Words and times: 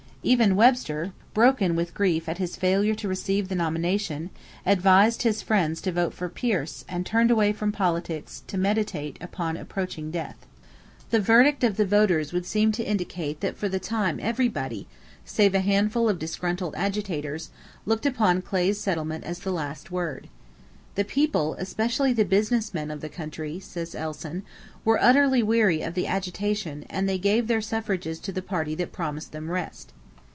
Even 0.23 0.55
Webster, 0.55 1.13
broken 1.33 1.75
with 1.75 1.95
grief 1.95 2.29
at 2.29 2.37
his 2.37 2.55
failure 2.55 2.93
to 2.93 3.07
receive 3.07 3.47
the 3.49 3.55
nomination, 3.55 4.29
advised 4.67 5.23
his 5.23 5.41
friends 5.41 5.81
to 5.81 5.91
vote 5.91 6.13
for 6.13 6.29
Pierce 6.29 6.85
and 6.87 7.03
turned 7.07 7.31
away 7.31 7.51
from 7.51 7.71
politics 7.71 8.43
to 8.45 8.55
meditate 8.55 9.17
upon 9.19 9.57
approaching 9.57 10.11
death. 10.11 10.35
The 11.09 11.19
verdict 11.19 11.63
of 11.63 11.75
the 11.75 11.87
voters 11.87 12.33
would 12.33 12.45
seem 12.45 12.71
to 12.73 12.83
indicate 12.87 13.39
that 13.41 13.57
for 13.57 13.67
the 13.67 13.79
time 13.79 14.19
everybody, 14.21 14.87
save 15.25 15.55
a 15.55 15.59
handful 15.59 16.07
of 16.07 16.19
disgruntled 16.19 16.75
agitators, 16.77 17.49
looked 17.87 18.05
upon 18.05 18.43
Clay's 18.43 18.79
settlement 18.79 19.23
as 19.23 19.39
the 19.39 19.51
last 19.51 19.89
word. 19.89 20.29
"The 20.93 21.03
people, 21.03 21.55
especially 21.55 22.13
the 22.13 22.25
business 22.25 22.75
men 22.75 22.91
of 22.91 23.01
the 23.01 23.09
country," 23.09 23.59
says 23.59 23.95
Elson, 23.95 24.43
"were 24.85 25.01
utterly 25.01 25.41
weary 25.41 25.81
of 25.81 25.95
the 25.95 26.05
agitation 26.05 26.85
and 26.91 27.09
they 27.09 27.17
gave 27.17 27.47
their 27.47 27.59
suffrages 27.59 28.19
to 28.19 28.31
the 28.31 28.43
party 28.43 28.75
that 28.75 28.91
promised 28.93 29.31
them 29.31 29.49
rest." 29.49 29.93